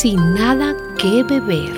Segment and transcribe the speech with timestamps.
[0.00, 1.72] Sin nada que beber.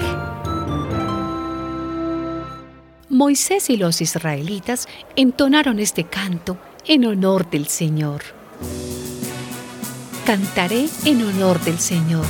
[3.09, 8.23] Moisés y los israelitas entonaron este canto en honor del Señor.
[10.27, 12.27] Cantaré en honor del Señor,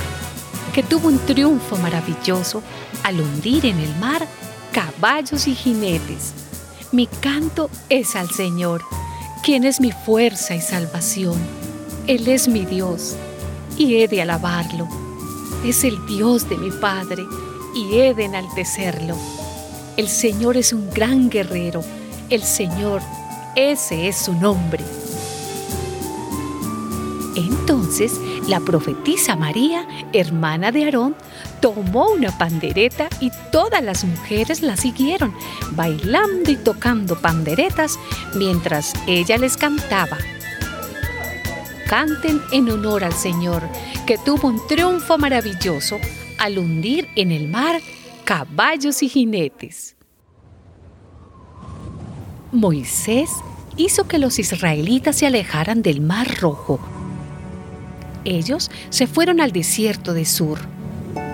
[0.73, 2.63] que tuvo un triunfo maravilloso
[3.03, 4.25] al hundir en el mar
[4.71, 6.50] caballos y jinetes.
[6.93, 8.81] Mi canto es al Señor,
[9.43, 11.39] quien es mi fuerza y salvación.
[12.05, 13.15] Él es mi Dios
[13.77, 14.89] y he de alabarlo.
[15.65, 17.23] Es el Dios de mi Padre
[17.73, 19.15] y he de enaltecerlo.
[19.95, 21.81] El Señor es un gran guerrero.
[22.29, 23.01] El Señor,
[23.55, 24.83] ese es su nombre.
[27.35, 31.15] Entonces la profetisa María, hermana de Aarón,
[31.61, 35.33] tomó una pandereta y todas las mujeres la siguieron,
[35.71, 37.97] bailando y tocando panderetas
[38.35, 40.17] mientras ella les cantaba.
[41.87, 43.63] Canten en honor al Señor,
[44.05, 45.99] que tuvo un triunfo maravilloso
[46.37, 47.79] al hundir en el mar
[48.25, 49.95] caballos y jinetes.
[52.51, 53.29] Moisés
[53.77, 56.79] hizo que los israelitas se alejaran del mar rojo
[58.25, 60.59] ellos se fueron al desierto de Sur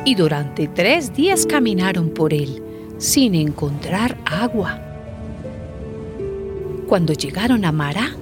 [0.06, 2.64] y durante tres días caminaron por él
[2.98, 4.80] sin encontrar agua.
[6.88, 8.16] Cuando llegaron a Mará,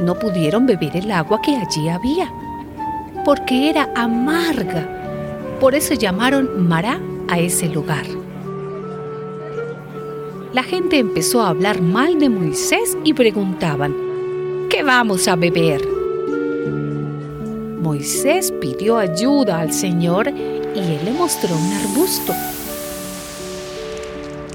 [0.00, 2.32] no pudieron beber el agua que allí había,
[3.24, 4.86] porque era amarga.
[5.58, 8.04] Por eso llamaron Mará a ese lugar.
[10.52, 13.94] La gente empezó a hablar mal de Moisés y preguntaban,
[14.68, 15.99] ¿qué vamos a beber?
[17.80, 22.34] Moisés pidió ayuda al Señor y él le mostró un arbusto.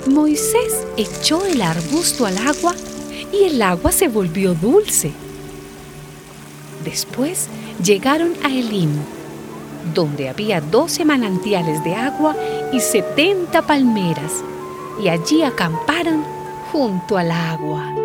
[0.05, 2.75] Moisés echó el arbusto al agua
[3.33, 5.11] y el agua se volvió dulce.
[6.83, 7.47] Después
[7.83, 8.91] llegaron a Elim,
[9.95, 12.35] donde había doce manantiales de agua
[12.71, 14.43] y setenta palmeras,
[15.01, 16.23] y allí acamparon
[16.71, 18.04] junto al agua.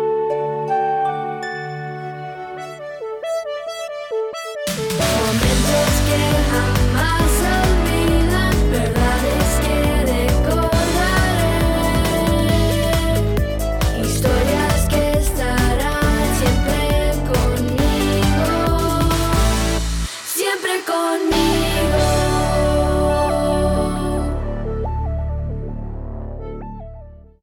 [6.11, 6.80] yeah.